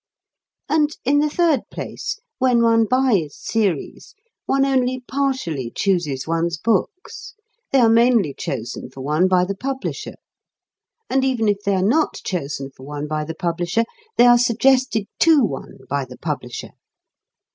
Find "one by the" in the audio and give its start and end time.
9.01-9.53, 12.83-13.35, 15.43-16.17